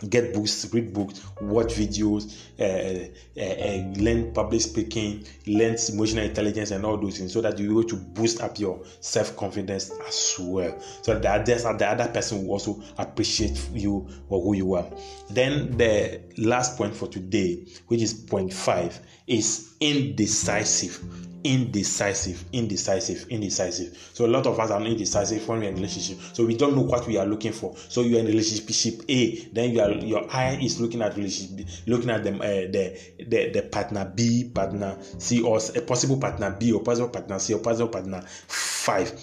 get 0.09 0.33
books, 0.33 0.73
read 0.73 0.93
books, 0.93 1.25
watch 1.41 1.75
videos, 1.75 2.37
uh, 2.59 3.09
uh, 3.39 3.43
uh, 3.43 4.03
learn 4.03 4.33
public 4.33 4.61
speaking, 4.61 5.25
learn 5.47 5.77
emotional 5.93 6.25
intelligence, 6.25 6.71
and 6.71 6.85
all 6.85 6.97
those 6.97 7.19
things, 7.19 7.33
so 7.33 7.41
that 7.41 7.59
you're 7.59 7.71
able 7.71 7.85
to 7.85 7.97
boost 7.97 8.41
up 8.41 8.59
your 8.59 8.83
self 9.01 9.37
confidence 9.37 9.91
as 10.07 10.37
well. 10.39 10.79
So 11.03 11.19
that 11.19 11.47
the 11.47 11.87
other 11.89 12.09
person 12.09 12.45
will 12.45 12.53
also 12.53 12.83
appreciate 12.99 13.69
you 13.73 14.09
or 14.29 14.43
who 14.43 14.55
you 14.57 14.75
are. 14.75 14.87
Then 15.31 15.77
the 15.77 16.23
last 16.39 16.77
point 16.77 16.95
for 16.95 17.07
today, 17.09 17.67
which 17.87 18.03
is 18.03 18.15
point 18.15 18.53
five, 18.53 18.99
is 19.31 19.75
indecisive. 19.81 21.01
indecisive, 21.43 22.45
indecisive, 22.53 23.27
indecisive. 23.31 24.11
So 24.13 24.27
a 24.27 24.29
lot 24.29 24.47
of 24.47 24.61
us 24.61 24.71
are 24.71 24.83
indecisive 24.83 25.49
when 25.49 25.61
we're 25.61 25.71
in 25.71 25.77
relationship. 25.77 26.19
So 26.35 26.45
we 26.45 26.55
don't 26.55 26.77
know 26.77 26.83
what 26.83 27.07
we 27.07 27.17
are 27.17 27.25
looking 27.25 27.53
for. 27.53 27.75
So 27.89 28.03
you're 28.03 28.21
in 28.21 28.27
relationship 28.27 29.01
A, 29.09 29.49
then 29.53 29.71
you 29.73 29.81
are, 29.81 29.91
your 29.91 30.31
eye 30.31 30.59
is 30.61 30.79
looking 30.81 31.01
at 31.01 31.17
relationship, 31.17 31.67
looking 31.87 32.11
at 32.11 32.25
them, 32.25 32.43
uh, 32.43 32.45
the, 32.45 33.01
the 33.27 33.51
the 33.55 33.63
partner 33.63 34.05
B, 34.15 34.51
partner 34.55 34.99
C, 35.19 35.41
or 35.41 35.59
a 35.75 35.81
possible 35.81 36.19
partner 36.19 36.51
B, 36.51 36.73
or 36.73 36.83
possible 36.83 37.09
partner 37.09 37.39
C, 37.39 37.55
or 37.55 37.61
possible 37.61 37.89
partner 37.89 38.23
five, 38.27 39.19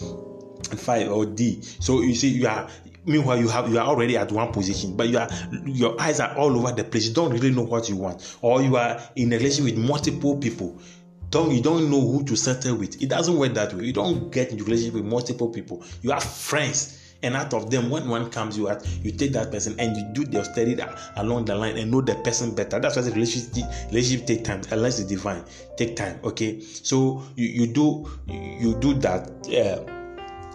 five 0.75 1.11
or 1.11 1.25
D. 1.27 1.61
So 1.61 2.01
you 2.01 2.15
see, 2.15 2.29
you 2.29 2.47
are 2.47 2.67
meanwhile 3.07 3.39
you 3.39 3.47
have 3.47 3.71
you 3.71 3.79
are 3.79 3.87
already 3.87 4.17
at 4.17 4.31
one 4.31 4.51
position 4.51 4.95
but 4.95 5.07
you 5.07 5.17
are 5.17 5.29
your 5.65 5.99
eyes 5.99 6.19
are 6.19 6.37
all 6.37 6.55
over 6.57 6.71
the 6.71 6.83
place. 6.83 7.07
You 7.07 7.13
don't 7.13 7.31
really 7.31 7.51
know 7.51 7.63
what 7.63 7.89
you 7.89 7.95
want 7.95 8.37
or 8.41 8.61
you 8.61 8.75
are 8.75 9.01
in 9.15 9.33
a 9.33 9.37
relationship 9.37 9.75
with 9.75 9.83
multiple 9.83 10.37
people. 10.37 10.79
Don't 11.29 11.51
you 11.51 11.61
don't 11.61 11.89
know 11.89 12.01
who 12.01 12.23
to 12.25 12.35
settle 12.35 12.75
with. 12.75 13.01
It 13.01 13.09
doesn't 13.09 13.37
work 13.37 13.53
that 13.55 13.73
way. 13.73 13.85
You 13.85 13.93
don't 13.93 14.31
get 14.31 14.51
into 14.51 14.63
relationship 14.63 14.95
with 14.95 15.05
multiple 15.05 15.49
people. 15.49 15.83
You 16.01 16.11
have 16.11 16.23
friends 16.23 17.03
and 17.23 17.35
out 17.35 17.53
of 17.53 17.71
them 17.71 17.89
when 17.89 18.07
one 18.07 18.29
comes 18.29 18.57
you 18.57 18.69
at 18.69 18.85
you 19.03 19.11
take 19.11 19.33
that 19.33 19.51
person 19.51 19.75
and 19.79 19.97
you 19.97 20.03
do 20.13 20.23
the 20.23 20.43
study 20.43 20.77
along 21.15 21.45
the 21.45 21.55
line 21.55 21.77
and 21.77 21.91
know 21.91 22.01
the 22.01 22.15
person 22.15 22.53
better. 22.53 22.79
That's 22.79 22.95
why 22.95 23.01
the 23.01 23.11
relationship 23.11 23.65
relationship 23.87 24.27
take 24.27 24.43
time. 24.43 24.61
Unless 24.71 24.99
it's 24.99 25.09
divine. 25.09 25.43
Take 25.77 25.95
time 25.95 26.19
okay? 26.23 26.61
So 26.61 27.23
you, 27.35 27.47
you 27.47 27.67
do 27.67 28.09
you 28.27 28.75
do 28.79 28.93
that 28.95 29.29
uh, 29.47 29.93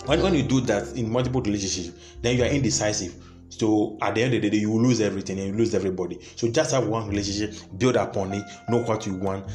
when, 0.06 0.23
when 0.23 0.35
you 0.35 0.42
do 0.42 0.61
that 0.62 0.97
in 0.97 1.11
multiple 1.11 1.40
relationships, 1.40 2.16
then 2.21 2.37
you 2.37 2.44
are 2.44 2.49
indecisive. 2.49 3.14
So 3.49 3.99
at 4.00 4.14
the 4.14 4.23
end 4.23 4.35
of 4.35 4.42
the 4.42 4.50
day, 4.50 4.56
you 4.59 4.73
lose 4.73 5.00
everything 5.00 5.38
and 5.38 5.49
you 5.49 5.54
lose 5.54 5.75
everybody. 5.75 6.18
So 6.37 6.49
just 6.49 6.73
have 6.73 6.87
one 6.87 7.09
relationship, 7.09 7.54
build 7.78 7.97
upon 7.97 8.32
it, 8.32 8.44
know 8.68 8.82
what 8.82 9.06
you 9.06 9.14
want, 9.14 9.47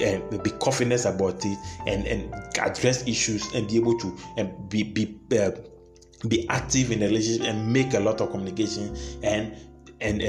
and 0.00 0.42
be 0.42 0.50
confident 0.50 1.04
about 1.04 1.44
it, 1.44 1.58
and 1.86 2.04
and 2.06 2.34
address 2.58 3.06
issues 3.06 3.54
and 3.54 3.68
be 3.68 3.76
able 3.76 3.96
to 4.00 4.16
and 4.36 4.68
be 4.68 4.82
be 4.82 5.20
uh, 5.38 5.52
be 6.26 6.48
active 6.48 6.90
in 6.90 7.00
the 7.00 7.06
relationship 7.06 7.46
and 7.46 7.72
make 7.72 7.94
a 7.94 8.00
lot 8.00 8.20
of 8.20 8.30
communication 8.30 8.96
and 9.22 9.56
and 10.00 10.20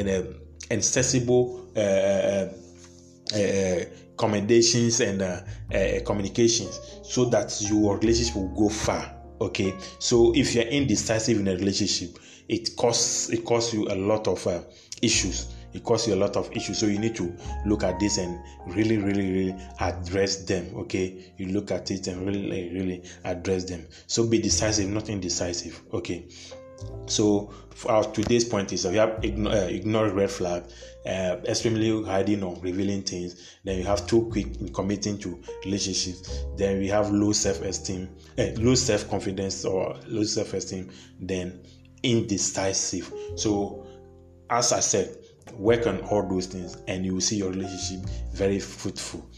and 0.70 0.84
sensible 0.84 1.68
uh, 1.76 1.80
uh, 1.80 3.38
uh 3.38 3.86
commendations 4.18 5.02
and 5.02 5.22
uh, 5.22 5.42
uh, 5.74 6.00
communications 6.06 6.80
so 7.04 7.26
that 7.26 7.54
your 7.62 7.98
relationship 7.98 8.36
will 8.36 8.56
go 8.56 8.70
far 8.70 9.15
okay 9.42 9.74
so 10.00 10.34
if 10.36 10.56
you're 10.56 10.66
indecisive 10.66 11.40
in 11.40 11.48
a 11.48 11.56
relationship 11.56 12.18
it 12.48 12.76
costs 12.76 13.30
it 13.30 13.44
costs 13.46 13.74
you 13.74 13.88
a 13.88 13.96
lot 13.96 14.28
of 14.28 14.46
uh, 14.48 14.62
issues. 15.02 15.54
It 15.74 15.84
costs 15.84 16.08
you 16.08 16.14
a 16.14 16.16
lot 16.16 16.38
of 16.38 16.50
issues. 16.56 16.78
So 16.78 16.86
you 16.86 17.00
need 17.00 17.16
to 17.16 17.36
look 17.66 17.84
at 17.84 18.00
this 18.00 18.18
and 18.18 18.40
really 18.68 18.98
really 18.98 19.32
really 19.32 19.56
address 19.80 20.46
them 20.46 20.74
okay? 20.76 21.34
You 21.38 21.48
look 21.48 21.72
at 21.72 21.92
it 21.92 22.08
and 22.08 22.26
really 22.26 22.70
really 22.74 23.04
address 23.24 23.66
them. 23.66 23.86
So 24.08 24.26
be 24.26 24.40
decisive 24.40 24.90
not 24.90 25.10
indecisive 25.10 25.82
okay? 25.94 26.26
So 27.08 27.54
our 27.88 28.04
today's 28.04 28.46
point 28.46 28.72
is 28.74 28.86
we 28.86 28.98
have 28.98 29.20
ignore, 29.24 29.54
uh, 29.54 29.66
ignore 29.68 30.10
red 30.10 30.32
flag, 30.32 30.64
uh, 31.06 31.38
extremely 31.46 32.04
hiding 32.04 32.44
or 32.44 32.58
revealing 32.62 33.04
things. 33.04 33.60
Then 33.64 33.78
you 33.78 33.84
have 33.84 34.08
too 34.08 34.30
quick 34.32 34.60
in 34.60 34.74
committing 34.74 35.18
to 35.20 35.42
relationships. 35.64 36.46
Then 36.58 36.80
we 36.80 36.88
have 36.88 37.12
low 37.12 37.32
self-esteem, 37.32 38.10
uh, 38.38 38.48
low 38.58 38.76
self-confidence 38.76 39.66
or 39.66 39.96
low 40.08 40.24
self-esteem. 40.24 40.92
Then 41.20 41.62
indecisive. 42.04 43.12
So 43.36 43.86
as 44.50 44.72
I 44.72 44.80
said, 44.80 45.18
work 45.54 45.88
on 45.88 46.02
all 46.02 46.28
those 46.28 46.48
things, 46.48 46.78
and 46.88 47.06
you 47.06 47.14
will 47.14 47.22
see 47.22 47.38
your 47.38 47.52
relationship 47.52 48.10
very 48.34 48.60
fruitful. 48.60 49.30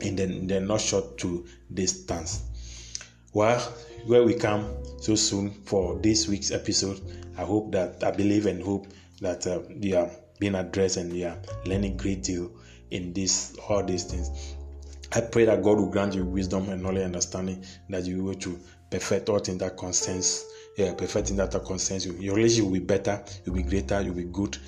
And 0.00 0.18
then 0.18 0.46
they're 0.46 0.60
not 0.60 0.80
short 0.80 1.18
to 1.18 1.46
distance. 1.74 2.44
Well, 3.32 3.60
where 4.06 4.24
we 4.24 4.34
come 4.34 4.74
so 5.00 5.14
soon 5.14 5.50
for 5.64 5.98
this 5.98 6.28
week's 6.28 6.50
episode, 6.50 7.00
I 7.36 7.42
hope 7.42 7.72
that 7.72 8.02
I 8.02 8.10
believe 8.10 8.46
and 8.46 8.62
hope 8.62 8.88
that 9.20 9.46
uh, 9.46 9.60
you 9.80 9.96
are 9.96 10.10
being 10.42 10.56
addressed 10.56 10.96
and 10.96 11.12
you 11.12 11.24
are 11.24 11.38
learning 11.66 11.96
great 11.96 12.24
deal 12.24 12.50
in 12.90 13.12
this 13.12 13.56
all 13.68 13.84
these 13.84 14.02
things. 14.02 14.56
I 15.12 15.20
pray 15.20 15.44
that 15.44 15.62
God 15.62 15.78
will 15.78 15.88
grant 15.88 16.16
you 16.16 16.24
wisdom 16.24 16.68
and 16.68 16.82
knowledge, 16.82 17.04
and 17.04 17.14
understanding 17.14 17.64
that 17.90 18.04
you 18.06 18.24
will 18.24 18.34
to 18.34 18.58
perfect 18.90 19.28
all 19.28 19.38
things 19.38 19.58
that 19.58 19.76
concerns, 19.76 20.44
yeah, 20.76 20.94
perfecting 20.94 21.36
that 21.36 21.52
that 21.52 21.64
concerns 21.64 22.04
you. 22.04 22.14
Your 22.14 22.34
relationship 22.34 22.64
will 22.64 22.80
be 22.80 22.84
better, 22.84 23.22
you'll 23.44 23.54
be 23.54 23.62
greater, 23.62 24.00
you'll 24.00 24.16
be 24.16 24.24
good, 24.24 24.58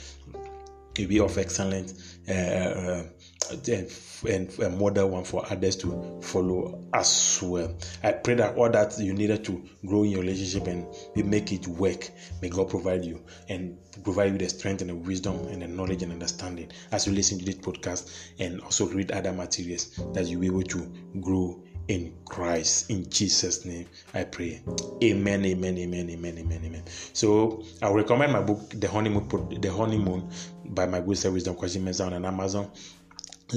you'll 0.96 1.08
be 1.08 1.18
of 1.18 1.36
excellent. 1.38 1.92
Uh, 2.28 2.32
uh, 2.32 3.02
and 3.50 4.58
a 4.60 4.70
model 4.70 5.10
one 5.10 5.24
for 5.24 5.44
others 5.50 5.76
to 5.76 6.20
follow 6.22 6.82
as 6.92 7.40
well. 7.42 7.76
I 8.02 8.12
pray 8.12 8.34
that 8.34 8.56
all 8.56 8.70
that 8.70 8.98
you 8.98 9.12
needed 9.12 9.44
to 9.44 9.62
grow 9.86 10.02
in 10.02 10.10
your 10.10 10.20
relationship 10.20 10.66
and 10.66 10.86
make 11.14 11.52
it 11.52 11.66
work, 11.66 12.10
may 12.40 12.48
God 12.48 12.70
provide 12.70 13.04
you 13.04 13.22
and 13.48 13.76
provide 14.02 14.32
you 14.32 14.38
the 14.38 14.48
strength 14.48 14.80
and 14.80 14.90
the 14.90 14.94
wisdom 14.94 15.36
and 15.48 15.62
the 15.62 15.68
knowledge 15.68 16.02
and 16.02 16.12
understanding 16.12 16.70
as 16.92 17.06
you 17.06 17.12
listen 17.12 17.38
to 17.38 17.44
this 17.44 17.56
podcast 17.56 18.32
and 18.38 18.60
also 18.62 18.86
read 18.88 19.12
other 19.12 19.32
materials 19.32 20.00
that 20.12 20.26
you'll 20.26 20.40
be 20.40 20.46
able 20.46 20.62
to 20.62 20.92
grow 21.20 21.62
in 21.88 22.14
Christ. 22.24 22.90
In 22.90 23.08
Jesus' 23.10 23.64
name, 23.64 23.86
I 24.14 24.24
pray. 24.24 24.62
Amen, 25.02 25.44
amen, 25.44 25.78
amen, 25.78 26.10
amen, 26.10 26.38
amen, 26.38 26.60
amen. 26.64 26.82
So 27.12 27.64
I 27.82 27.90
recommend 27.90 28.32
my 28.32 28.40
book, 28.40 28.70
The 28.70 28.88
Honeymoon, 28.88 29.60
The 29.60 29.72
Honeymoon 29.72 30.30
by 30.66 30.86
my 30.86 31.00
good 31.00 31.22
Wisdom 31.24 31.56
Kwasi 31.56 31.80
Mensah 31.80 32.10
on 32.10 32.24
Amazon 32.24 32.70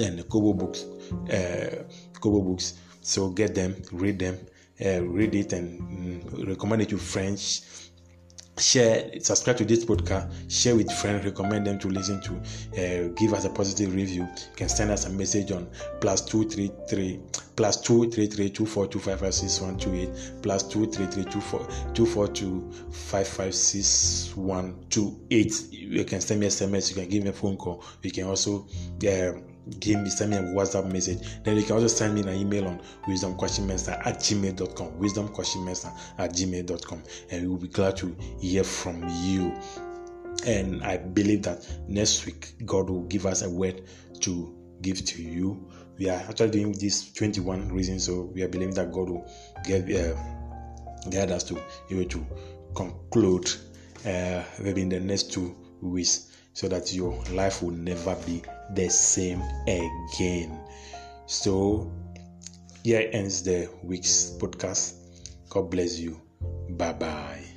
and 0.01 0.27
Kobo 0.29 0.53
books, 0.53 0.83
uh, 1.31 1.83
Kobo 2.19 2.41
books. 2.41 2.75
So 3.01 3.29
get 3.29 3.55
them, 3.55 3.75
read 3.93 4.19
them, 4.19 4.37
uh, 4.85 5.01
read 5.03 5.33
it, 5.33 5.53
and 5.53 5.79
mm, 5.81 6.47
recommend 6.47 6.81
it 6.81 6.89
to 6.89 6.97
friends. 6.97 7.91
Share, 8.59 9.11
subscribe 9.21 9.55
to 9.57 9.65
this 9.65 9.85
podcast, 9.85 10.33
share 10.51 10.75
with 10.75 10.91
friends, 10.91 11.23
recommend 11.23 11.67
them 11.67 11.77
to 11.77 11.89
listen 11.89 12.19
to, 12.21 12.33
uh, 12.73 13.07
give 13.09 13.35
us 13.35 13.45
a 13.45 13.51
positive 13.51 13.93
review. 13.93 14.23
You 14.23 14.55
can 14.55 14.67
send 14.67 14.89
us 14.89 15.05
a 15.05 15.11
message 15.11 15.51
on 15.51 15.69
plus 16.01 16.25
two 16.25 16.49
three 16.49 16.71
three 16.89 17.21
plus 17.55 17.79
two 17.79 18.09
three 18.09 18.25
three 18.25 18.49
two 18.49 18.65
four 18.65 18.87
two 18.87 18.97
five 18.97 19.19
five 19.19 19.35
six 19.35 19.61
one 19.61 19.77
two 19.77 19.93
eight 19.93 20.09
plus 20.41 20.63
two 20.63 20.87
three 20.87 21.05
three 21.05 21.25
two 21.25 21.39
four 21.39 21.67
two 21.93 22.07
four 22.07 22.27
two 22.27 22.67
five 22.91 23.27
five 23.27 23.53
six 23.53 24.35
one 24.35 24.83
two 24.89 25.19
eight. 25.29 25.71
You 25.71 26.03
can 26.03 26.19
send 26.19 26.39
me 26.39 26.47
SMS. 26.47 26.89
You 26.89 26.95
can 26.95 27.09
give 27.09 27.23
me 27.23 27.29
a 27.29 27.33
phone 27.33 27.57
call. 27.57 27.83
You 28.01 28.11
can 28.11 28.23
also. 28.23 28.67
Uh, 29.07 29.33
give 29.79 29.99
me 29.99 30.09
send 30.09 30.31
me 30.31 30.37
a 30.37 30.41
WhatsApp 30.41 30.91
message. 30.91 31.19
Then 31.43 31.57
you 31.57 31.63
can 31.63 31.73
also 31.73 31.87
send 31.87 32.15
me 32.15 32.21
an 32.21 32.29
email 32.29 32.67
on 32.67 32.81
wisdomquestionmaster 33.07 34.05
at 34.05 34.19
gmail.com. 34.19 34.91
Wisdomquestionmaster 34.99 35.91
at 36.17 36.31
gmail.com. 36.33 37.03
And 37.31 37.41
we 37.43 37.47
will 37.47 37.57
be 37.57 37.67
glad 37.67 37.97
to 37.97 38.15
hear 38.39 38.63
from 38.63 39.07
you. 39.21 39.53
And 40.45 40.83
I 40.83 40.97
believe 40.97 41.43
that 41.43 41.67
next 41.87 42.25
week 42.25 42.53
God 42.65 42.89
will 42.89 43.03
give 43.03 43.25
us 43.25 43.41
a 43.41 43.49
word 43.49 43.83
to 44.21 44.55
give 44.81 45.03
to 45.05 45.21
you. 45.21 45.67
We 45.97 46.09
are 46.09 46.19
actually 46.29 46.51
doing 46.51 46.73
this 46.73 47.11
21 47.13 47.69
reasons, 47.73 48.05
so 48.05 48.29
we 48.33 48.43
are 48.43 48.47
believing 48.47 48.75
that 48.75 48.91
God 48.91 49.09
will 49.09 49.31
get 49.65 49.89
uh, 49.91 50.15
guide 51.09 51.31
us 51.31 51.43
to 51.45 51.59
you 51.89 52.05
to 52.05 52.25
conclude 52.75 53.49
uh, 54.05 54.43
maybe 54.59 54.81
in 54.83 54.89
the 54.89 54.99
next 54.99 55.33
two 55.33 55.55
weeks 55.81 56.37
so 56.53 56.67
that 56.67 56.93
your 56.93 57.23
life 57.31 57.61
will 57.61 57.71
never 57.71 58.15
be 58.25 58.43
the 58.75 58.89
same 58.89 59.41
again. 59.67 60.59
So, 61.25 61.91
here 62.83 63.09
ends 63.11 63.43
the 63.43 63.69
week's 63.83 64.31
podcast. 64.39 64.95
God 65.49 65.69
bless 65.69 65.99
you. 65.99 66.21
Bye 66.69 66.93
bye. 66.93 67.56